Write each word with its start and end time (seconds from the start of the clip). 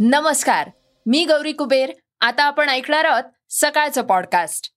नमस्कार 0.00 0.70
मी 1.06 1.24
गौरी 1.24 1.52
कुबेर. 1.52 1.90
आता 2.20 2.42
आपण 2.42 2.68
ऐकणार 2.68 3.04
आहोत 3.04 3.22
सकाळचं 3.50 4.02
पॉडकास्ट 4.02 4.70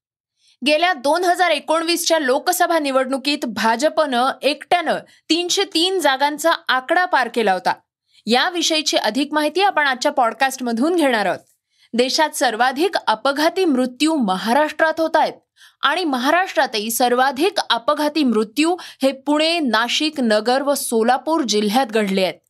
गेल्या 0.66 0.94
दोन 0.94 1.23
हजार 1.23 1.52
एकोणवीसच्या 1.52 2.20
लोकसभा 2.20 2.80
निवडणुकीत 2.80 3.45
भाजपनं 3.45 4.31
एकट्यानं 4.41 4.97
तीनशे 5.30 5.63
तीन 5.63 5.99
जागांचा 5.99 6.52
आकडा 6.67 7.05
पार 7.05 7.30
केला 7.35 7.53
होता. 7.53 7.73
याविषयीची 8.25 8.97
अधिक 8.97 9.34
माहिती 9.34 9.61
आपण 9.61 9.88
आजच्या 9.88 10.11
पॉडकास्टमधून 10.11 10.95
घेणार 10.95 11.25
आहोत. 11.25 11.39
देशात 11.94 12.30
सर्वाधिक 12.30 12.97
अपघाती 13.08 13.66
मृत्यू 13.66 14.16
महाराष्ट्रात 14.16 14.99
होत 14.99 15.16
आहेत 15.16 15.33
आणि 15.81 16.03
महाराष्ट्रातही 16.03 16.91
सर्वाधिक 16.91 17.59
अपघाती 17.69 18.23
मृत्यू 18.23 18.75
हे 19.02 19.11
पुणे 19.11 19.59
नाशिक 19.59 20.19
नगर 20.19 20.61
व 20.61 20.73
सोलापूर 20.73 21.41
जिल्ह्यात 21.41 21.88
घडले 21.88 22.23
आहेत. 22.23 22.41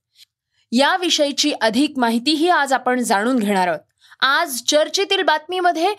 याविषयीची 0.72 1.54
अधिक 1.62 1.94
माहितीही 1.98 2.50
आज 2.50 2.74
आपण 2.74 3.00
जाणून 3.00 3.40
घेणार 3.40 3.68
आहोत. 3.68 3.80
आज 4.20 4.62
चर्चेतील 4.68 5.22
बातमीमध्ये 5.22 5.94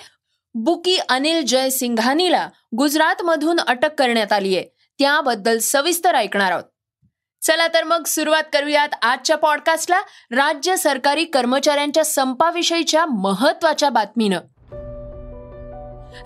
बुकी 0.55 0.97
अनिल 1.09 1.45
जय 1.45 1.71
सिंघानीला 1.71 2.49
गुजरातमधून 2.79 3.61
अटक 3.61 3.95
करण्यात 3.99 4.33
आली 4.33 4.57
आहे 4.57 4.67
त्याबद्दल 4.99 5.59
सविस्तर 5.59 6.15
ऐकणार 6.15 6.53
आहोत. 6.53 6.65
चला 7.43 7.67
तर 7.69 7.85
मग 7.85 8.05
सुरुवात 8.05 8.43
करूयात 8.53 8.89
आजच्या 9.03 9.37
पॉडकास्टला. 9.37 10.01
राज्य 10.31 10.77
सरकारी 10.77 11.25
कर्मचाऱ्यांच्या 11.25 12.05
संपाविषयीच्या 12.05 13.07
महत्त्वाच्या 13.07 13.89
बातमीनं. 13.89 14.39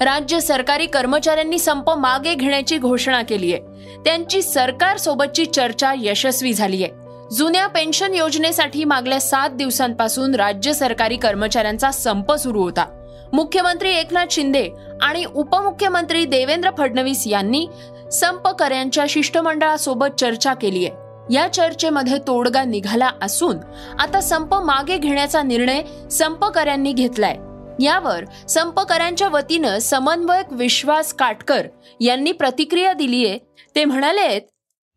राज्य 0.01 0.41
सरकारी 0.41 0.87
कर्मचाऱ्यांनी 0.87 1.59
संप 1.59 1.91
मागे 1.91 2.35
घेण्याची 2.35 2.79
घोषणा 2.79 3.23
केली 3.23 3.55
आहे 3.55 3.95
त्यांची 4.05 4.43
सरकार 4.43 4.97
सोबतची 4.97 5.47
चर्चा 5.47 5.93
यशस्वी 5.97 6.53
झाली 6.53 6.85
आहे 6.85 7.06
जुन्या 7.33 7.67
पेन्शन 7.67 8.15
योजनेसाठी 8.15 8.85
मागल्या 8.85 9.21
सात 9.21 9.51
दिवसांपासून 9.51 10.35
राज्य 10.35 10.73
सरकारी 10.73 11.17
कर्मचाऱ्यांचा 11.17 11.91
संप 11.91 12.33
सुरू 12.33 12.63
होता. 12.63 12.85
मुख्यमंत्री 13.33 13.91
एकनाथ 13.91 14.27
शिंदे 14.31 14.69
आणि 15.03 15.25
उपमुख्यमंत्री 15.25 16.25
देवेंद्र 16.25 16.71
फडणवीस 16.79 17.27
यांनी 17.27 17.67
संपकऱ्यांच्या 18.13 19.05
शिष्टमंडळासोबत 19.09 20.21
चर्चा 20.21 20.55
केली 20.55 20.87
आहे. 20.87 21.35
या 21.35 21.53
चर्चेमध्ये 21.53 22.19
तोडगा 22.27 22.65
निघाला 22.65 23.11
असून 23.23 23.59
आता 23.99 24.21
संप 24.21 24.55
मागे 24.55 24.99
घेण्याचा 24.99 25.43
निर्णय 25.43 25.83
संपकऱ्यांनी 26.11 26.93
घेतलाय. 26.93 27.37
यावर 27.85 28.25
संपकऱ्यांच्या 28.49 29.29
वतीनं 29.29 29.79
समन्वयक 29.79 30.53
विश्वास 30.53 31.13
काटकर 31.15 31.67
यांनी 32.01 32.33
प्रतिक्रिया 32.33 32.93
दिली 32.93 33.27
आहे 33.27 33.39
ते 33.77 33.85
म्हणाले 33.85 34.39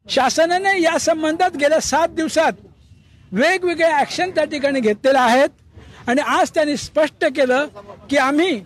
शासनाने 0.09 0.81
या 0.81 0.97
संबंधात 0.99 1.57
गेल्या 1.57 1.79
सात 1.79 2.07
दिवसात 2.09 2.53
वेगवेगळे 3.31 3.91
ऍक्शन 3.99 4.29
त्या 4.29 4.43
ठिकाणी 4.43 4.79
घेतलेले 4.79 5.17
आहेत. 5.17 5.49
आणि 6.07 6.21
आज 6.21 6.49
त्यांनी 6.49 6.77
स्पष्ट 6.77 7.25
केलं 7.25 7.67
की 8.09 8.17
आम्ही 8.17 8.63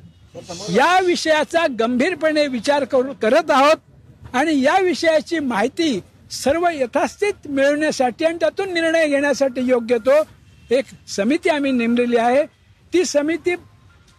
या 0.70 1.00
विषयाचा 1.00 1.66
गंभीरपणे 1.80 2.48
विचार 2.48 2.84
करू 2.84 3.14
करत 3.22 3.52
आहोत. 3.52 3.78
आणि 4.34 4.62
या 4.62 4.78
विषयाची 4.80 5.40
माहिती 5.40 6.00
सर्व 6.32 6.68
यथास्थित 6.74 7.48
मिळवण्यासाठी 7.50 8.26
आणि 8.26 8.38
त्यातून 8.40 8.74
निर्णय 8.74 9.08
घेण्यासाठी 9.08 9.62
योग्य 9.62 9.98
तो 9.98 10.12
एक 10.72 10.86
समिती 11.08 11.50
आम्ही 11.50 11.72
नेमलेली 11.72 12.18
आहे. 12.18 12.46
ती 12.94 13.04
समिती 13.06 13.56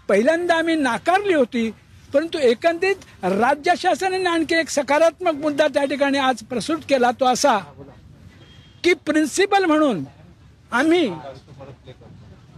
पहिल्यांदा 0.09 0.55
आम्ही 0.55 0.75
नाकारली 0.75 1.34
होती. 1.34 1.71
परंतु 2.15 2.39
एकंदरीत 2.39 3.05
राज्य 3.25 3.73
शासनाने 3.77 4.29
आणखी 4.31 4.55
एक 4.55 4.69
सकारात्मक 4.71 5.41
मुद्दा 5.43 5.67
त्या 5.75 5.85
ठिकाणी 5.85 6.19
आज 6.19 6.43
प्रस्तुत 6.51 6.81
केला 6.89 7.11
तो 7.21 7.25
असा 7.27 7.59
की 8.85 8.93
प्रिन्सिपल 9.07 9.65
म्हणून 9.65 10.05
आम्ही 10.73 11.09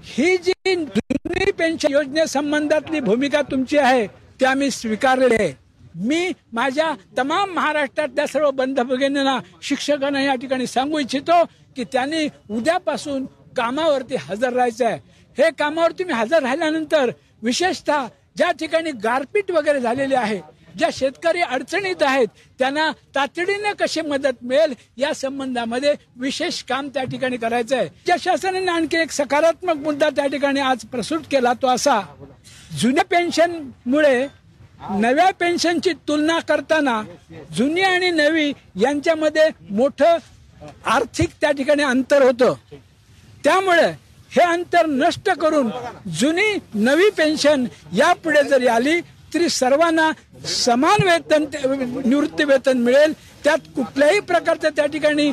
ही 0.04 0.36
जी 0.36 0.74
जुनी 0.74 1.50
पेन्शन 1.58 1.92
योजनेसंबंधातली 1.92 3.00
भूमिका 3.00 3.40
तुमची 3.50 3.78
आहे 3.78 4.06
ती 4.40 4.44
आम्ही 4.44 4.70
स्वीकारलेली 4.70 5.34
आहे. 5.34 5.52
मी 5.96 6.32
माझ्या 6.52 6.92
तमाम 7.18 7.52
महाराष्ट्रातल्या 7.54 8.26
सर्व 8.26 8.50
बंधभगिनींना 8.54 9.38
शिक्षकांना 9.62 10.22
या 10.22 10.34
ठिकाणी 10.40 10.66
सांगू 10.66 10.98
इच्छितो 10.98 11.42
की 11.76 11.84
त्यांनी 11.92 12.26
उद्यापासून 12.50 13.24
कामावरती 13.56 14.16
हजर 14.20 14.52
राहायचं 14.52 14.86
आहे. 14.86 14.98
हे 15.38 15.50
कामावर 15.58 15.92
तुम्ही 15.98 16.14
हजर 16.14 16.42
राहिल्यानंतर 16.42 17.10
विशेषतः 17.42 18.06
ज्या 18.36 18.50
ठिकाणी 18.50 18.90
गारपीट 19.04 19.50
वगैरे 19.50 19.80
झालेली 19.80 20.14
आहे 20.14 20.40
ज्या 20.78 20.88
शेतकरी 20.92 21.40
अडचणीत 21.40 22.02
आहेत 22.02 22.28
त्यांना 22.58 22.90
तातडीनं 23.14 23.72
कशी 23.78 24.00
मदत 24.00 24.42
मिळेल 24.42 24.74
या 24.96 25.12
संबंधामध्ये 25.14 25.94
विशेष 26.16 26.62
काम 26.64 26.88
त्या 26.88 27.04
ठिकाणी 27.04 27.36
करायचं 27.36 27.76
आहे 27.76 27.88
ज्या 28.06 28.16
शासनाने 28.20 28.70
आणखी 28.70 28.96
एक 28.96 29.10
सकारात्मक 29.10 29.76
मुद्दा 29.76 30.10
त्या 30.10 30.26
ठिकाणी 30.26 30.60
आज 30.60 30.84
प्रस्तुत 30.84 31.20
केला 31.30 31.52
तो 31.62 31.66
असा 31.66 32.00
जुन्या 32.80 33.04
पेन्शनमुळे 33.04 34.26
नव्या 34.90 35.30
पेन्शनची 35.30 35.92
तुलना 36.08 36.38
करताना 36.38 37.02
जुनी 37.56 37.82
आणि 37.82 38.10
नवी 38.10 38.52
यांच्यामध्ये 38.80 39.48
मोठं 39.70 40.16
आर्थिक 40.84 41.28
त्या 41.40 41.50
ठिकाणी 41.50 41.82
अंतर 41.82 42.22
होतं. 42.22 42.52
त्यामुळे 43.44 43.90
हे 44.32 44.42
अंतर 44.42 44.86
नष्ट 44.86 45.30
करून 45.40 45.70
जुनी 46.20 46.52
नवी 46.74 47.10
पेन्शन 47.16 47.64
यापुढे 47.96 48.42
जरी 48.48 48.66
आली 48.66 49.00
तरी 49.34 49.48
सर्वांना 49.48 50.10
समान 50.48 51.02
वेतन 51.08 51.44
निवृत्ती 52.04 52.44
वेतन 52.44 52.78
मिळेल. 52.78 53.12
त्यात 53.44 53.66
कुठल्याही 53.76 54.20
प्रकारचं 54.20 54.68
त्या 54.76 54.86
ठिकाणी 54.86 55.30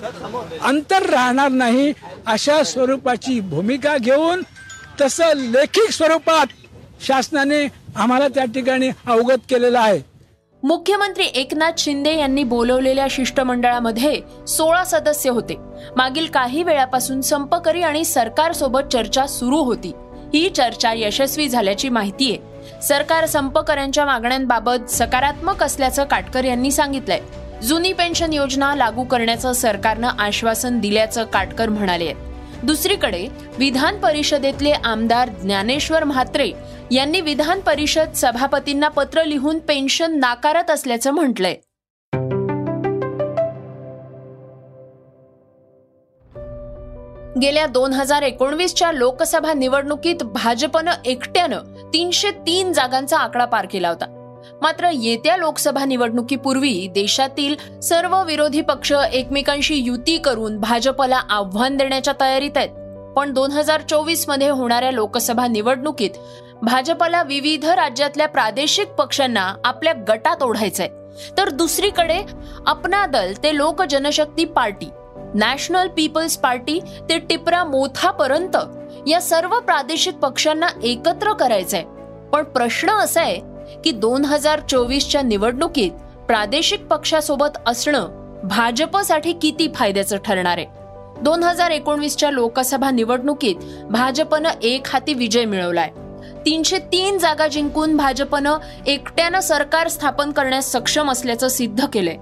अंतर 0.62 1.10
राहणार 1.10 1.50
नाही. 1.52 1.94
अशा 2.26 2.62
स्वरूपाची 2.64 3.40
भूमिका 3.40 3.98
घेऊन 3.98 4.42
तसं 5.02 5.34
लेखिक 5.52 5.92
स्वरूपात 5.92 6.48
शासनाने 7.08 7.66
आम्हाला 7.96 8.28
त्या 8.28 8.46
ठिकाणी 8.46 8.90
अवगत 9.06 9.50
केलेलं 9.50 9.80
आहे. 9.80 10.02
मुख्यमंत्री 10.64 11.26
एकनाथ 11.36 11.72
शिंदे 11.78 12.16
यांनी 12.16 12.44
बोलवलेल्या 12.44 13.08
शिष्टमंडळामध्ये 13.10 14.22
सोळा 14.48 14.84
सदस्य 14.84 15.30
होते. 15.30 15.56
मागील 15.96 16.26
काही 16.26 16.64
वेळापासून 16.64 17.22
संपकरी 17.22 17.82
आणि 17.82 18.06
सरकारसोबत 18.06 18.80
चर्चा 18.94 19.28
सुरू 19.28 19.58
होती. 19.58 19.92
ही 20.34 20.50
चर्चा 20.50 20.94
यशस्वी 20.94 21.50
झाल्याची 21.50 21.90
माहिती 21.90 22.32
आहे. 22.32 22.82
सरकार 22.82 23.26
संपकऱ्यांच्या 23.26 24.06
मागण्यांबाबत 24.06 24.90
सकारात्मक 24.90 25.64
असल्याचं 25.64 26.04
काटकर 26.04 26.46
यांनी 26.46 26.72
सांगितलंय. 26.72 27.20
जुनी 27.64 27.94
पेन्शन 27.94 28.34
योजना 28.34 28.76
लागू 28.76 29.04
करण्याचं 29.04 29.54
सरकारनं 29.54 30.08
आश्वासन 30.08 30.80
दिल्याचं 30.80 31.24
काटकर 31.24 31.70
म्हणाले 31.70 32.06
आहेत. 32.06 32.33
दुसरीकडे 32.64 33.28
विधान 33.60 34.00
परिषदेतले 34.00 34.72
आमदार 34.72 35.30
ज्ञानेश्वर 35.30 36.04
म्हात्रे 36.04 36.52
यांनी 36.92 37.22
विधान 37.22 37.60
परिषद 37.60 38.14
सभापतींना 38.16 38.88
पत्र 38.88 39.24
लिहून 39.24 39.60
पेन्शन 39.60 40.20
नाकारत 40.20 40.72
असल्याचं 40.72 41.12
म्हटलंय. 41.12 41.56
गेल्या 47.42 47.66
दोन 47.66 47.94
हजार 47.94 48.22
एकोणवीसच्या 48.22 48.92
लोकसभा 48.92 49.54
निवडणुकीत 49.54 50.24
भाजपनं 50.24 50.92
एकट्यानं 51.06 51.60
तीनशे 51.94 52.32
तीन 52.32 52.74
जागांचा 52.74 53.18
आकडा 53.18 53.46
पार 53.46 53.68
केला 53.72 53.90
होता. 53.90 54.23
मात्र 54.64 54.90
येत्या 54.94 55.36
लोकसभा 55.38 55.86
निवडणुकीपूर्वी 55.86 56.88
देशातील 56.92 57.80
सर्व 57.80 58.24
विरोधी 58.24 58.62
पक्ष 58.62 58.92
एकमेकांशी 59.14 59.76
युती 59.76 60.18
करून 60.18 60.60
भाजपला 60.60 61.20
आव्हान 61.30 61.78
देण्याच्या 61.78 62.14
तयारीत 62.22 62.58
आहेत. 62.58 62.70
पण 63.16 63.34
दोन 63.34 63.52
हजार 63.52 63.82
चोवीसमध्ये 63.82 64.50
होणाऱ्या 64.50 64.92
लोकसभा 64.92 65.48
निवडणुकीत 65.48 66.10
भाजपला 66.62 67.24
विविध 67.24 67.66
राज्यातल्या 67.66 68.28
प्रादेशिक 68.28 68.88
पक्षांना 68.88 69.54
आपल्या 69.66 69.94
गटात 70.08 70.44
ओढायचंय. 70.44 70.88
तर 71.38 71.50
दुसरीकडे 71.50 72.22
अपना 72.68 73.06
दल 73.06 73.34
ते 73.44 73.56
Lok 73.58 73.82
Janshakti 73.82 74.46
Party 74.46 74.90
National 75.36 75.88
People's 75.88 76.38
Party 76.38 76.80
ते 77.10 77.20
टिपरा 77.20 77.64
मोथापर्यंत 77.64 78.58
या 79.08 79.22
सर्व 79.22 79.60
प्रादेशिक 79.60 80.16
पक्षांना 80.16 80.68
एकत्र 80.84 81.34
करायचंय. 81.34 81.84
पण 82.34 82.44
प्रश्न 82.44 82.90
असा 82.90 83.22
आहे 83.22 83.53
की 83.84 83.92
दोन 83.92 84.26
हजार 84.26 84.60
चोवीसच्या 84.60 85.22
निवडणुकीत 85.22 85.92
प्रादेशिक 86.28 86.86
पक्षासोबत 86.86 87.58
असणं 87.66 88.08
भाजपसाठी 88.44 89.34
किती 89.34 89.68
फायद्याचं 89.76 90.18
ठरणार 90.18 90.58
आहे? 90.58 90.66
दोन 91.22 91.44
हजार 91.44 91.72
एकोणवीसच्या 91.72 92.32
लोकसभा 92.32 92.92
निवडणुकीत 92.92 93.56
भाजपनं 93.90 94.50
एक 94.62 94.88
हाती 94.88 95.14
विजय 95.14 95.46
मिळवलाय. 95.46 95.90
तीनशे 96.46 96.78
तीन 96.78 97.18
जागा 97.18 97.48
जिंकून 97.48 97.98
भाजपनं 97.98 98.58
एकट्यानं 98.88 99.40
सरकार 99.40 99.88
स्थापन 99.88 100.32
करण्यास 100.32 100.72
सक्षम 100.72 101.12
असल्याचं 101.12 101.48
सिद्ध 101.48 101.86
केलंय. 101.86 102.18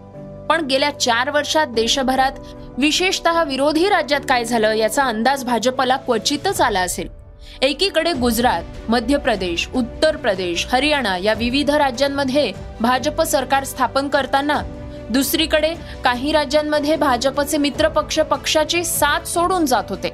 पण 0.50 0.66
गेल्या 0.66 1.00
चार 1.00 1.30
वर्षात 1.30 1.68
देशभरात 1.68 2.32
विशेषतः 2.78 3.44
विरोधी 3.44 3.90
राज्यात 3.90 4.22
काय 4.30 4.46
झालं 4.46 4.74
याचा 4.74 5.04
अंदाज 5.04 5.44
भाजपला 5.44 5.96
क्वचितच 5.96 6.62
आला 6.62 6.80
असेल. 6.80 7.21
एकीकडे 7.64 8.12
गुजरात 8.14 8.90
मध्य 8.90 9.18
प्रदेश 9.18 9.68
उत्तर 9.76 10.16
प्रदेश 10.18 10.66
हरियाणा 10.72 11.16
या 11.18 11.34
विविध 11.38 11.70
राज्यांमध्ये 11.70 12.52
भाजप 12.82 13.22
सरकार 13.22 13.64
स्थापन 13.64 14.08
करताना 14.08 14.62
दुसरीकडे 15.10 15.74
काही 16.04 16.32
राज्यांमध्ये 16.32 16.96
भाजपचे 16.96 17.58
मित्रपक्ष 17.58 18.20
पक्षाची 18.20 18.84
साथ 18.84 19.28
सोडून 19.28 19.66
जात 19.66 19.90
होते. 19.90 20.14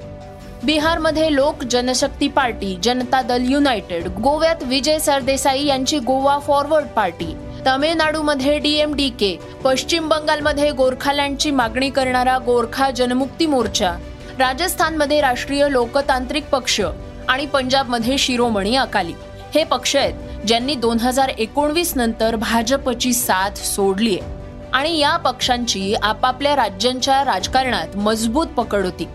बिहारमध्ये 0.63 1.33
लोक 1.33 1.63
जनशक्ती 1.63 2.27
पार्टी 2.27 2.75
जनता 2.83 3.21
दल 3.21 3.49
युनायटेड 3.49 4.07
गोव्यात 4.21 4.63
विजय 4.67 4.99
सरदेसाई 4.99 5.65
यांची 5.65 5.99
गोवा 5.99 6.37
फॉरवर्ड 6.47 6.87
पार्टी 6.95 7.33
तामिळनाडूमध्ये 7.65 8.59
डीएमडीके 8.59 9.35
पश्चिम 9.63 10.07
बंगालमध्ये 10.09 10.71
गोरखालँडची 10.71 11.51
मागणी 11.51 11.89
करणारा 11.89 12.37
गोरखा 12.45 12.91
जनमुक्ती 12.91 13.45
मोर्चा 13.45 13.95
राजस्थानमध्ये 14.39 15.21
राष्ट्रीय 15.21 15.67
लोकतांत्रिक 15.69 16.49
पक्ष 16.49 16.81
आणि 17.27 17.45
पंजाबमध्ये 17.45 18.17
शिरोमणी 18.17 18.75
अकाली. 18.75 19.13
हे 19.55 19.63
पक्ष 19.63 19.95
आहेत 19.95 20.13
ज्यांनी 20.47 20.75
दोन 20.75 20.99
हजार 20.99 21.29
एकोणवीस 21.29 21.93
नंतर 21.95 22.35
भाजपची 22.35 23.13
साथ 23.13 23.49
सोडली 23.49 24.17
आहे. 24.19 24.35
आणि 24.73 24.97
या 24.97 25.17
पक्षांची 25.17 25.95
आपापल्या 26.03 26.55
राज्यांच्या 26.55 27.25
राजकारणात 27.25 27.97
मजबूत 27.97 28.47
पकड 28.47 28.85
होती. 28.85 29.07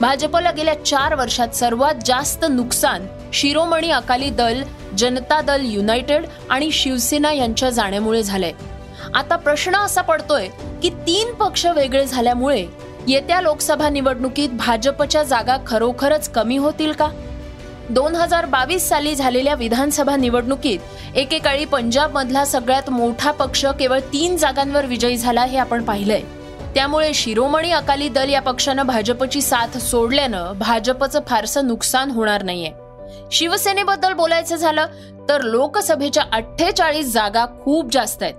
भाजपला 0.00 0.50
गेल्या 0.50 0.84
चार 0.84 1.14
वर्षात 1.14 1.48
सर्वात 1.48 1.94
जास्त 2.04 2.44
नुकसान 2.50 3.06
शिरोमणी 3.32 3.90
अकाली 3.90 4.30
दल 4.30 4.62
जनता 4.98 5.40
दल 5.40 5.60
युनायटेड 5.64 6.26
आणि 6.50 6.70
शिवसेना 6.70 7.32
यांच्या 7.32 7.70
जाण्यामुळे 7.70 8.22
झालंय. 8.22 8.52
आता 9.14 9.36
प्रश्न 9.36 9.76
असा 9.76 10.02
पडतोय 10.02 10.48
की 10.82 10.90
तीन 10.90 11.34
पक्ष 11.34 11.66
वेगळे 11.66 12.06
झाल्यामुळे 12.06 12.66
येत्या 13.08 13.40
लोकसभा 13.40 13.88
निवडणुकीत 13.88 14.48
भाजपच्या 14.48 15.22
जागा 15.22 15.56
खरोखरच 15.66 16.28
कमी 16.28 16.56
होतील 16.56 16.92
का? 16.92 17.08
दोन 17.90 18.14
हजार 18.14 18.46
बावीस 18.46 18.88
साली 18.88 19.14
झालेल्या 19.14 19.54
विधानसभा 19.54 20.16
निवडणुकीत 20.16 20.78
एकेकाळी 21.14 21.64
पंजाबमधला 21.64 22.44
सगळ्यात 22.44 22.90
मोठा 22.90 23.30
पक्ष 23.30 23.66
केवळ 23.66 23.98
तीन 24.12 24.36
जागांवर 24.36 24.86
विजयी 24.86 25.16
झाला 25.16 25.44
हे 25.44 25.58
आपण 25.58 25.84
पाहिलंय. 25.84 26.20
त्यामुळे 26.74 27.14
शिरोमणी 27.14 27.70
अकाली 27.70 28.08
दल 28.08 28.30
या 28.30 28.42
पक्षानं 28.42 28.86
भाजपची 28.86 29.40
साथ 29.40 29.78
सोडल्यानं 29.78 30.52
भाजपचं 30.58 31.20
फारसं 31.26 31.66
नुकसान 31.66 32.10
होणार 32.10 32.42
नाहीये. 32.42 32.72
शिवसेनेबद्दल 33.32 34.12
बोलायचं 34.12 34.56
झालं 34.56 34.86
तर 35.28 35.42
लोकसभेच्या 35.42 36.24
अठ्ठेचाळीस 36.32 37.12
जागा 37.12 37.46
खूप 37.64 37.92
जास्त 37.92 38.22
आहेत. 38.22 38.34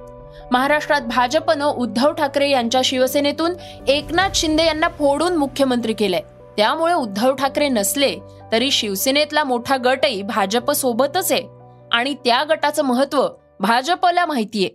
महाराष्ट्रात 0.52 1.02
भाजपनं 1.02 1.66
उद्धव 1.66 2.12
ठाकरे 2.12 2.50
यांच्या 2.50 2.82
शिवसेनेतून 2.84 3.54
एकनाथ 3.88 4.30
शिंदे 4.36 4.66
यांना 4.66 4.88
फोडून 4.88 5.36
मुख्यमंत्री 5.36 5.94
केलंय. 5.94 6.22
त्यामुळे 6.58 6.94
उद्धव 6.94 7.34
ठाकरे 7.34 7.68
नसले 7.68 8.16
तरी 8.52 8.72
शिवसेनेतला 8.72 9.44
मोठा 9.44 9.78
गटही 9.78 10.22
भाजप 10.22 10.72
सोबतच 10.72 11.32
आहे. 11.32 11.44
आणि 11.92 12.14
त्या 12.14 12.44
गटाचं 12.44 12.84
महत्त्व 12.84 13.28
भाजपला 13.60 14.26
माहितीये. 14.26 14.70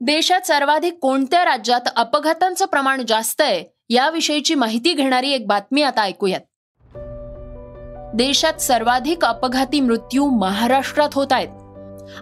देशात 0.00 0.40
सर्वाधिक 0.40 0.98
कोणत्या 1.02 1.44
राज्यात 1.44 1.80
अपघातांचं 1.96 2.66
प्रमाण 2.66 3.02
जास्त 3.08 3.40
आहे 3.40 3.64
याविषयीची 3.90 4.54
माहिती 4.54 4.92
घेणारी 4.92 5.30
एक 5.30 5.46
बातमी 5.46 5.82
आता 5.82 6.02
ऐकूयात. 6.02 6.40
देशात 8.14 8.54
सर्वाधिक 8.54 9.24
अपघाती 9.24 9.80
मृत्यू 9.80 10.26
महाराष्ट्रात 10.26 11.08
होत 11.14 11.26
आहेत. 11.30 11.48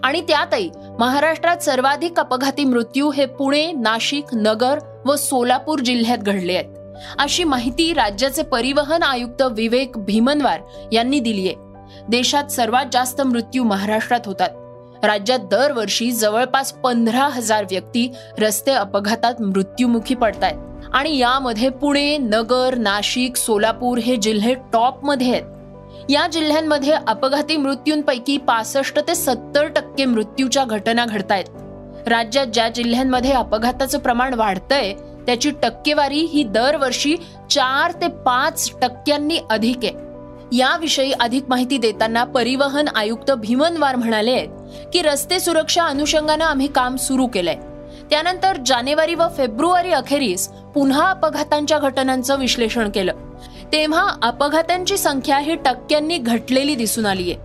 आणि 0.03 0.21
त्यातही 0.21 0.71
महाराष्ट्रात 0.99 1.57
सर्वाधिक 1.57 2.19
अपघाती 2.19 2.65
मृत्यू 2.65 3.11
हे 3.11 3.25
पुणे 3.25 3.71
नाशिक 3.71 4.25
नगर 4.33 4.79
व 5.09 5.15
सोलापूर 5.15 5.79
जिल्ह्यात 5.79 6.17
घडले 6.17 6.53
आहेत. 6.53 6.95
अशी 7.19 7.43
माहिती 7.43 7.93
राज्याचे 7.93 8.43
परिवहन 8.43 9.03
आयुक्त 9.03 9.41
विवेक 9.41 9.91
भीमनवार 9.97 10.59
यांनी 10.91 11.19
दिली 11.19 11.47
आहे. 11.47 11.55
देशात 12.09 12.43
सर्वात 12.43 12.85
जास्त 12.91 13.21
मृत्यू 13.21 13.63
महाराष्ट्रात 13.63 14.19
होतात. 14.25 14.49
राज्यात 15.05 15.39
दरवर्षी 15.39 16.11
जवळपास 16.11 16.71
पंधरा 16.73 17.23
हजार 17.23 17.63
व्यक्ती 17.63 18.11
रस्ते 18.39 18.71
अपघातात 18.71 19.41
मृत्युमुखी 19.41 20.15
पडतायत. 20.15 20.57
आणि 20.93 21.17
यामध्ये 21.17 21.69
पुणे 21.69 22.17
नगर 22.17 22.75
नाशिक 22.75 23.35
सोलापूर 23.35 23.97
हे 23.97 24.15
जिल्हे 24.15 24.53
टॉपमध्ये 24.53 25.31
आहेत. 25.31 25.43
या 26.09 26.27
जिल्ह्यांमध्ये 26.27 26.93
अपघाती 27.07 27.57
मृत्यूंपैकी 27.57 28.37
पासष्ट 28.37 28.99
ते 28.99 29.15
सत्तर 29.15 29.67
टक्के 29.67 30.05
मृत्यूच्या 30.05 30.63
घटना 30.65 31.05
घडतायत. 31.05 31.45
राज्यात 32.09 32.47
ज्या 32.47 32.69
जिल्ह्यांमध्ये 32.69 33.31
अपघाताचं 33.31 33.99
प्रमाण 33.99 34.33
वाढतंय 34.33 34.93
त्याची 35.25 35.51
टक्केवारी 35.63 36.19
ही 36.19 36.43
दरवर्षी 36.43 37.15
चार 37.49 37.91
ते 37.91 38.07
पाच 38.07 38.71
टक्क्यांनी 38.81 39.39
अधिक 39.49 39.77
आहे. 39.83 39.91
याविषयी 40.57 41.11
अधिक 41.11 41.43
माहिती 41.49 41.77
देताना 41.77 42.23
परिवहन 42.23 42.87
आयुक्त 42.95 43.31
भीमनवार 43.31 43.95
म्हणाले 43.95 44.31
आहेत 44.31 44.47
की 44.93 45.01
रस्ते 45.01 45.39
सुरक्षा 45.39 45.83
अनुषंगानं 45.83 46.45
आम्ही 46.45 46.67
काम 46.67 46.95
सुरू 46.95 47.27
केलंय. 47.27 47.55
त्यानंतर 48.09 48.57
जानेवारी 48.65 49.15
व 49.15 49.23
फेब्रुवारी 49.37 49.91
अखेरीस 49.91 50.47
पुन्हा 50.47 51.09
अपघातांच्या 51.09 51.79
घटनांचं 51.79 52.39
विश्लेषण 52.39 52.89
केलं. 52.89 53.13
तेव्हा 53.73 54.09
अपघातांची 54.21 54.97
संख्या 54.97 55.37
ही 55.37 55.55
टक्क्यांनी 55.55 56.17
घटलेली 56.17 56.75
दिसून 56.75 57.05
आलीये. 57.05 57.35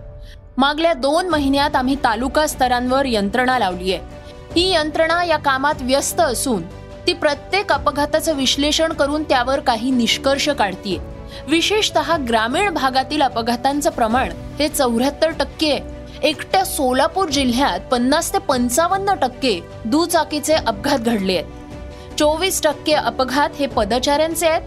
मागल्या 0.57 0.93
दोन 0.93 1.29
महिन्यात 1.29 1.75
आम्ही 1.75 1.95
तालुका 1.95 2.47
स्तरांवर 2.47 3.05
यंत्रणा 3.05 3.59
लावली 3.59 3.93
आहे 3.93 4.24
ही 4.55 4.73
यंत्रणा 4.73 5.23
या 5.23 5.37
कामात 5.37 5.81
व्यस्त 5.81 6.19
असून 6.19 6.63
ती 7.07 7.13
प्रत्येक 7.13 7.71
अपघाताचं 7.71 8.33
विश्लेषण 8.33 8.93
करून 8.93 9.23
त्यावर 9.23 9.59
काही 9.59 9.91
निष्कर्ष 9.91 10.49
काढतीये. 10.49 10.99
विशेषतः 11.47 12.17
ग्रामीण 12.17 12.69
भागातील 12.69 13.21
अपघातांचं 13.21 13.89
प्रमाण 13.89 14.31
हे 14.59 14.67
चौऱ्याहत्तर 14.67 15.31
टक्के 15.31 15.79
एकट्या 16.23 16.63
सोलापूर 16.65 17.29
जिल्ह्यात 17.29 17.79
पन्नास 17.79 18.33
ते 18.33 18.37
पंचावन्न 18.37 19.13
टक्के 19.13 19.59
दुचाकीचे 19.85 20.53
अपघात 20.53 20.99
घडले 20.99 21.37
आहेत. 21.37 22.17
चोवीस 22.19 22.61
टक्के 22.61 22.93
अपघात 22.93 23.49
हे 23.59 23.67
पदचाऱ्यांचे 23.67 24.47
आहेत. 24.47 24.61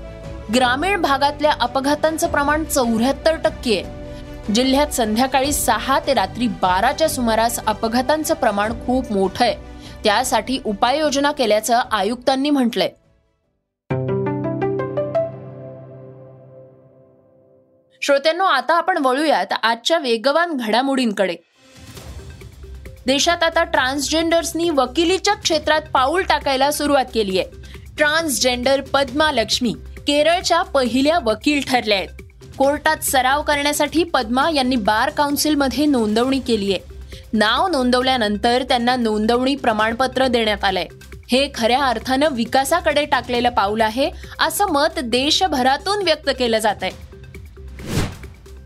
ग्रामीण 0.55 1.01
भागातल्या 1.03 1.53
अपघातांचं 1.61 2.29
प्रमाण 2.29 2.65
चौऱ्याहत्तर 2.65 3.37
टक्के 3.37 3.81
आहे. 3.81 4.53
जिल्ह्यात 4.53 4.87
संध्याकाळी 4.87 5.53
सहा 5.53 5.99
ते 6.07 6.15
रात्री 6.15 6.49
बाराच्या 6.49 7.09
सुमारास 7.09 7.61
अपघातांचं 7.67 8.35
प्रमाण 8.35 8.73
खूप 8.87 9.13
मोठं 9.13 9.45
आहे. 9.45 9.68
त्यासाठी 10.09 10.59
उपाययोजना 10.65 11.33
केल्याचं 11.33 11.81
आयुक्तांनी 11.93 12.51
म्हटलंय. 12.51 12.89
श्रोत्यांनो 18.03 18.45
आता 18.45 18.75
आपण 18.75 18.99
वळूयात 18.99 19.47
आजच्या 19.63 19.99
वेगवान 19.99 20.57
घडामोडींकडे. 20.57 21.37
देशात 23.07 23.43
आता 23.43 23.65
ट्रान्सजेंडर्सनी 23.65 24.71
वकिलीच्या 24.71 25.35
क्षेत्रात 25.35 25.81
पाऊल 25.95 26.23
टाकायला 26.23 26.71
सुरुवात 26.71 27.05
केली 27.15 27.39
आहे. 27.39 27.49
ट्रान्सजेंडर 27.97 28.81
पद्मा 28.81 29.33
लक्ष्मी 29.33 29.75
केरळच्या 30.07 30.63
पहिल्या 30.63 31.19
वकील 31.19 31.61
ठरल्या 31.69 31.99
आहेत. 31.99 32.09
कोर्टात 32.59 32.97
सराव 32.97 33.43
करण्यासाठी 33.43 34.05
पद्मा 34.05 34.51
यांनी 34.51 34.77
बार 34.77 35.11
काउन्सिलमध्ये 35.11 35.87
नोंदवणी 35.87 36.41
केली 36.41 36.73
आहे. 36.73 36.98
नाव 37.33 37.67
नोंदवल्यानंतर 37.67 38.63
त्यांना 38.63 38.97
नोंदवणी 38.97 39.55
प्रमाणपत्र 39.57 40.27
देण्यात 40.27 40.65
आलंय. 40.65 40.87
हे 41.31 41.49
खऱ्या 41.55 41.85
अर्थानं 41.85 42.29
विकासाकडे 42.33 43.05
टाकलेलं 43.05 43.49
पाऊल 43.49 43.81
आहे 43.81 44.11
असं 44.41 44.67
मत 44.67 44.99
देशभरातून 44.99 46.03
व्यक्त 46.03 46.31
केलं 46.39 46.59
जात 46.59 46.83
आहे 46.83 47.09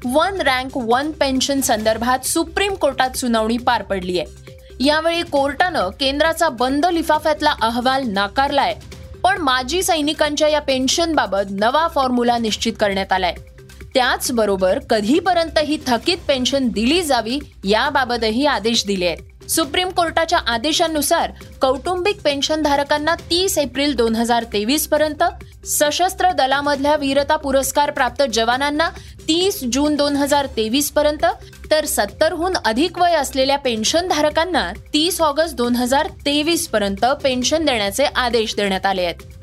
वन 0.05 0.41
रँक 0.41 0.77
वन 0.77 1.11
पेन्शन 1.11 1.61
संदर्भात 1.61 2.27
सुप्रीम 2.27 2.75
कोर्टात 2.75 3.11
सुनावणी 3.11 3.57
पार 3.57 3.83
पडली 3.83 4.19
आहे. 4.19 4.57
यावेळी 4.81 5.23
कोर्टानं 5.23 5.89
केंद्राचा 6.01 6.49
बंद 6.49 6.87
लिफाफ्यातला 6.87 7.55
अहवाल 7.63 8.03
नाकारलाय. 8.07 8.75
पण 9.23 9.39
माजी 9.39 9.83
सैनिकांच्या 9.83 10.49
या 10.49 10.61
पेन्शनबाबत 10.61 11.51
नवा 11.51 11.89
फॉर्म्युला 11.89 12.39
निश्चित 12.39 12.73
करण्यात 12.81 13.13
आलाय. 13.13 13.35
त्याचबरोबर 13.95 14.79
कधीपर्यंत 14.91 15.59
ही 15.59 15.77
थकीत 15.87 16.19
पेन्शन 16.29 16.69
दिली 16.69 17.03
जावी 17.03 17.39
याबाबतही 17.65 18.47
आदेश 18.47 18.85
दिले 18.87 19.07
आहेत. 19.07 19.51
सुप्रीम 19.51 19.89
कोर्टाच्या 19.89 20.39
आदेशानुसार 20.47 21.31
कौटुंबिक 21.61 22.21
पेन्शनधारकांना 22.23 23.15
तीस 23.31 23.57
एप्रिल 23.59 23.95
दोन 23.95 24.15
हजार 24.17 24.45
तेवीस 24.53 24.87
पर्यंत 24.89 25.25
सशस्त्र 25.67 26.31
दलामधल्या 26.33 26.95
वीरता 26.97 27.37
पुरस्कार 27.37 27.91
प्राप्त 27.91 28.23
जवानांना 28.33 28.89
तीस 29.29 29.61
जून 29.73 29.97
दोन 29.97 30.17
हजार 30.17 30.47
तेवीस 30.57 30.91
पर्यंत 30.91 31.25
तर 31.71 31.85
सत्तरहून 31.85 32.57
अधिक 32.65 32.99
वय 32.99 33.15
असलेल्या 33.15 33.59
पेन्शनधारकांना 33.59 34.71
तीस 34.93 35.21
ऑगस्ट 35.21 35.57
दोन 35.57 35.77
हजार 35.77 36.09
तेवीस 36.27 36.67
पर्यंत 36.69 37.05
पेन्शन 37.23 37.65
देण्याचे 37.65 38.05
आदेश 38.05 38.55
देण्यात 38.57 38.87
आले 38.87 39.05
आहेत. 39.05 39.42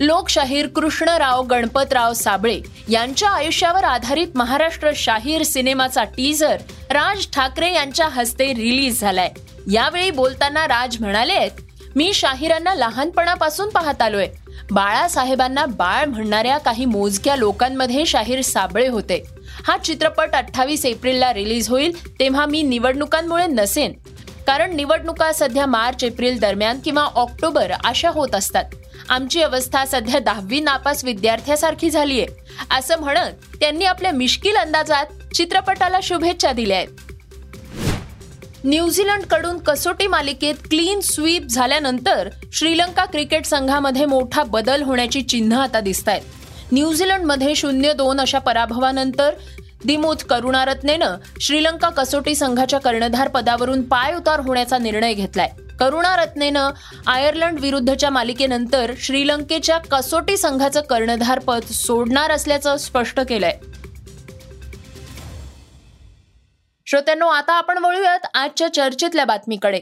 लोकशाहीर 0.00 0.66
कृष्णराव 0.66 1.42
गणपतराव 1.42 2.12
साबळे 2.12 2.60
यांच्या 2.88 3.30
आयुष्यावर 3.30 3.84
आधारित 3.84 4.26
महाराष्ट्र 4.34 4.90
शाहीर 4.96 5.42
सिनेमाचा 5.42 6.04
टीझर 6.04 6.56
राज 6.90 7.26
ठाकरे 7.32 7.72
यांच्या 7.74 8.08
हस्ते 8.08 8.46
रिलीज 8.46 9.00
झालाय. 9.00 9.30
यावेळी 9.72 10.10
बोलताना 10.10 10.66
राज 10.66 10.96
म्हणाले 11.00 11.48
मी 11.96 12.12
शाहिरांना 12.14 12.74
लहानपणापासून 12.74 13.68
पाहत 13.68 14.02
आलोय. 14.02 14.26
बाळासाहेबांना 14.70 15.64
बाळ 15.66 16.04
म्हणणाऱ्या 16.04 16.58
काही 16.58 16.84
मोजक्या 16.84 17.36
लोकांमध्ये 17.36 18.06
शाहीर 18.06 18.40
साबळे 18.40 18.86
होते. 18.88 19.22
हा 19.66 19.76
चित्रपट 19.76 20.34
अठ्ठावीस 20.34 20.84
एप्रिलला 20.86 21.32
रिलीज 21.34 21.68
होईल 21.68 22.18
तेव्हा 22.20 22.46
मी 22.46 22.62
निवडणुकांमुळे 22.62 23.46
नसेन. 23.46 23.92
कारण 24.48 24.74
निवडणुका 24.76 25.30
सध्या 25.32 25.64
मार्च 25.66 26.02
एप्रिल 26.04 26.38
दरम्यान 26.40 26.78
किंवा 26.84 27.02
ऑक्टोबर 27.14 27.72
अशा 27.84 28.10
होत 28.10 28.34
असतात. 28.34 28.64
आमची 29.08 29.42
अवस्था 29.42 29.84
सध्या 29.86 30.18
दहावी 30.18 30.60
नापास 30.60 31.04
विद्यार्थ्यासारखी 31.04 31.90
झालीय. 31.90 32.24
असं 32.78 33.00
म्हणत 33.00 33.56
त्यांनी 33.60 33.84
आपल्या 33.84 34.12
मिश्किल 34.12 34.56
अंदाजात 34.56 35.34
चित्रपटाला 35.34 35.98
शुभेच्छा 36.02 36.52
दिल्या 36.52 36.76
आहेत. 36.76 36.88
न्यूझीलंडकडून 38.64 39.58
कसोटी 39.58 40.06
मालिकेत 40.06 40.66
क्लीन 40.70 41.00
स्वीप 41.00 41.46
झाल्यानंतर 41.50 42.28
श्रीलंका 42.52 43.04
क्रिकेट 43.04 43.46
संघामध्ये 43.46 44.06
मोठा 44.06 44.42
बदल 44.42 44.82
होण्याची 44.82 45.22
चिन्ह 45.22 45.58
आता 45.58 45.80
दिसत 45.80 46.08
आहेत 46.08 46.72
न्यूझीलंडमध्ये 46.72 47.54
शून्य 47.54 47.92
दोन 47.92 48.20
अशा 48.20 48.38
पराभवानंतर 48.38 49.34
दिमूथ 49.84 50.24
करुणारत्नेनं 50.24 51.16
श्रीलंका 51.40 51.88
कसोटी 51.88 52.34
संघाच्या 52.34 52.80
कर्णधार 52.80 53.28
पदावरून 53.28 53.82
पाय 53.82 54.14
उतार 54.14 54.40
होण्याचा 54.40 54.78
निर्णय 54.78 55.12
घेतलाय. 55.14 55.48
करुणारत्नेनं 55.80 56.70
आयर्लंड 57.06 57.60
विरुद्धच्या 57.60 58.10
मालिकेनंतर 58.10 58.92
श्रीलंकेच्या 58.98 59.78
कसोटी 59.78 60.36
संघाचं 60.36 60.80
कर्णधार 60.80 61.38
पद 61.38 61.62
सोडणार 61.62 62.30
असल्याचं 62.30 62.76
स्पष्ट 62.76 63.20
केलंय. 63.20 63.58
श्रोत्यांनो 66.86 67.26
आता 67.26 67.52
आपण 67.52 67.78
वळूयात 67.78 68.26
आजच्या 68.34 68.74
चर्चेतल्या 68.74 69.24
बातमीकडे. 69.24 69.80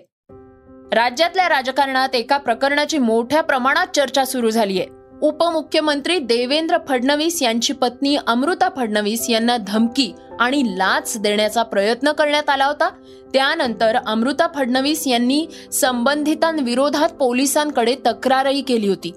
राज्यातल्या 0.92 1.48
राजकारणात 1.48 2.14
एका 2.14 2.36
प्रकरणाची 2.36 2.98
मोठ्या 2.98 3.40
प्रमाणात 3.40 3.86
चर्चा 3.96 4.24
सुरू 4.24 4.50
झाली 4.50 4.80
आहे 4.80 4.95
उपमुख्यमंत्री 5.22 6.18
देवेंद्र 6.18 6.76
फडणवीस 6.88 7.42
यांची 7.42 7.72
पत्नी 7.72 8.16
अमृता 8.26 8.68
फडणवीस 8.76 9.30
यांना 9.30 9.56
धमकी 9.56 10.12
आणि 10.40 10.62
लाच 10.66 11.18
देण्याचा 11.18 11.62
प्रयत्न 11.62 12.12
करण्यात 12.12 12.50
आला 12.50 12.66
होता. 12.66 12.88
त्यानंतर 13.32 13.96
अमृता 14.06 14.46
फडणवीस 14.54 15.06
यांनी 15.06 15.46
संबंधितांविरोधात 15.72 17.08
पोलिसांकडे 17.08 17.94
तक्रारही 18.06 18.62
केली 18.62 18.88
होती. 18.88 19.12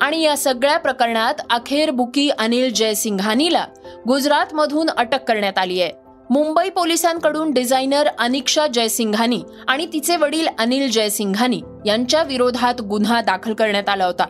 आणि 0.00 0.22
या 0.22 0.36
सगळ्या 0.36 0.78
प्रकरणात 0.78 1.34
अखेर 1.50 1.90
बुकी 1.90 2.28
अनिल 2.28 2.72
जयसिंघानीला 2.72 3.64
गुजरातमधून 4.06 4.90
अटक 4.90 5.24
करण्यात 5.28 5.58
आली 5.58 5.82
आहे. 5.82 5.92
मुंबई 6.30 6.68
पोलिसांकडून 6.70 7.50
डिझायनर 7.50 8.06
अनिक्षा 8.18 8.66
जयसिंघानी 8.66 9.42
आणि 9.68 9.86
तिचे 9.92 10.16
वडील 10.16 10.46
अनिल 10.58 10.90
जयसिंघानी 10.90 11.60
यांच्या 11.86 12.22
विरोधात 12.22 12.80
गुन्हा 12.80 13.20
दाखल 13.20 13.54
करण्यात 13.54 13.88
आला 13.88 14.04
होता. 14.04 14.24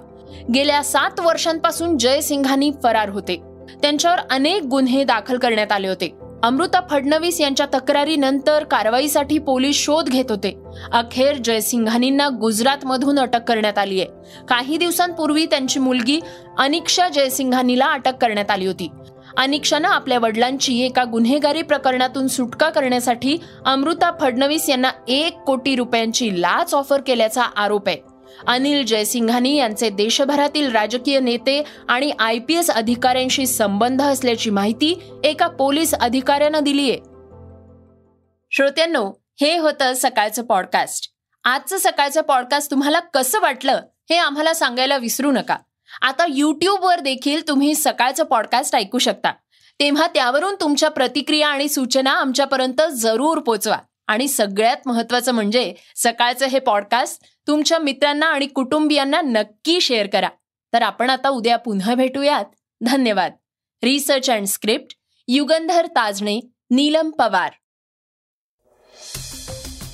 गेल्या 0.54 0.84
सात 0.84 1.20
वर्षांपासून 1.20 1.98
जयसिंघानी 1.98 2.70
फरार 2.82 3.08
होते. 3.08 3.40
त्यांच्यावर 3.82 4.18
अनेक 4.30 4.62
गुन्हे 4.62 5.04
दाखल 5.04 5.38
करण्यात 5.38 5.72
आले 5.72 5.88
होते. 5.88 6.14
अमृता 6.42 6.80
फडणवीस 6.90 7.40
यांच्या 7.40 7.66
तक्रारीनंतर 7.66 8.64
कारवाईसाठी 8.64 9.38
पोलीस 9.38 9.76
शोध 9.76 10.08
घेत 10.08 10.24
होते. 10.28 10.58
अखेर 10.92 11.34
जयसिंघानींना 11.44 12.28
गुजरातमधून 12.28 13.18
अटक 13.18 13.42
करण्यात 13.48 13.78
आली 13.78 14.00
आहे. 14.00 14.08
काही 14.48 14.76
दिवसांपूर्वी 14.76 15.46
त्यांची 15.46 15.80
मुलगी 15.80 16.20
अनिक्षा 16.58 17.08
जयसिंघानीला 17.08 17.86
अटक 17.86 18.14
करण्यात 18.20 18.50
आली 18.50 18.66
होती. 18.66 18.88
अनिक्षानं 19.36 19.88
आपल्या 19.88 20.18
वडिलांची 20.18 20.80
एका 20.80 21.04
गुन्हेगारी 21.04 21.62
प्रकरणातून 21.62 22.28
सुटका 22.28 22.70
करण्यासाठी 22.70 23.38
अमृता 23.66 24.10
फडणवीस 24.20 24.68
यांना 24.68 24.90
एक 25.08 25.38
कोटी 25.38 25.76
रुपयांची 25.76 26.40
लाच 26.42 26.74
ऑफर 26.74 27.00
केल्याचा 27.00 27.42
आरोप 27.42 27.88
आहे. 27.88 28.15
अनिल 28.46 28.84
जयसिंघानी 28.84 29.56
यांचे 29.56 29.90
देशभरातील 29.90 30.70
राजकीय 30.72 31.20
नेते 31.20 31.62
आणि 31.88 32.12
आय 32.18 32.38
पी 32.38 32.54
एस 32.54 32.70
अधिकाऱ्यांशी 32.70 33.46
संबंध 33.46 34.02
असल्याची 34.02 34.50
माहिती 34.50 35.20
एका 35.24 35.46
पोलीस 35.46 35.94
अधिकाऱ्यानं 35.94 36.60
दिलीये. 36.62 36.98
श्रोत्यांनो 38.50 39.12
हे 39.40 39.56
होतं 39.58 39.92
सकाळचं 39.96 40.42
पॉडकास्ट 40.42 41.10
आजचं 41.44 41.78
सकाळचं 41.78 42.20
पॉडकास्ट 42.20 42.70
तुम्हाला 42.70 43.00
कसं 43.00 43.40
वाटलं 43.40 43.80
हे 44.10 44.16
आम्हाला 44.16 44.54
सांगायला 44.54 44.96
विसरू 44.96 45.32
नका. 45.32 45.56
आता 46.02 46.26
यूट्यूबवर 46.28 47.00
देखील 47.00 47.48
तुम्ही 47.48 47.74
सकाळचं 47.74 48.24
पॉडकास्ट 48.24 48.76
ऐकू 48.76 48.98
शकता. 48.98 49.32
तेव्हा 49.80 50.06
त्यावरून 50.06 50.54
तुमच्या 50.60 50.90
प्रतिक्रिया 50.90 51.48
आणि 51.48 51.68
सूचना 51.68 52.10
आमच्यापर्यंत 52.10 52.82
जरूर 52.92 53.38
पोचवा. 53.38 53.76
आणि 54.06 54.28
सगळ्यात 54.28 54.76
महत्वाचं 54.86 55.32
म्हणजे 55.32 55.74
सकाळचं 55.96 56.46
हे 56.46 56.58
पॉडकास्ट 56.58 57.22
तुमच्या 57.46 57.78
मित्रांना 57.78 58.26
आणि 58.26 58.46
कुटुंबियांना 58.46 59.20
नक्की 59.20 59.80
शेअर 59.80 60.06
करा. 60.06 60.28
तर 60.72 60.82
आपण 60.82 61.10
आता 61.10 61.28
उद्या 61.28 61.56
पुन्हा 61.56 61.94
भेटूयात. 61.94 62.44
धन्यवाद. 62.80 63.32
Research 63.82 64.30
and 64.30 64.46
script 64.46 64.96
Yugandhar 65.28 65.86
Tajne 65.86 66.40
Neelam 66.70 67.10
Pawar. 67.10 67.52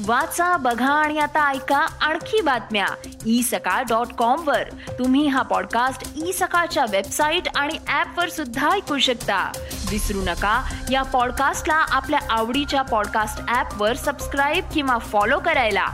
वाचा 0.07 0.57
बघा 0.57 0.93
आणि 0.93 1.19
आता 1.19 1.51
ऐका 1.51 1.77
आणखी 1.77 2.41
बातम्या. 2.41 2.87
ई 3.27 3.43
सकाळ 3.43 3.83
डॉट 3.83 4.07
कॉम 4.07 4.49
वर. 4.49 4.63
तुम्ही 4.99 5.27
हा 5.27 5.43
पॉडकास्ट 5.43 6.27
ई 6.27 6.33
सकाळच्या 6.33 6.85
वेबसाईट 6.91 7.43
आणि 7.57 7.79
ऍप 7.93 8.19
वर 8.19 8.29
सुद्धा 8.29 8.71
ऐकू 8.71 8.99
शकता. 8.99 9.53
विसरू 9.91 10.21
नका 10.21 10.73
या 10.91 11.03
पॉडकास्टला 11.03 11.75
आपल्या 11.75 12.21
आवडीच्या 12.31 12.83
पॉडकास्ट 12.83 13.55
ऍप 13.55 13.83
वर 13.83 13.97
सबस्क्राईब 13.97 14.65
किंवा 14.75 14.99
फॉलो 14.99 15.41
करायला. 15.41 15.89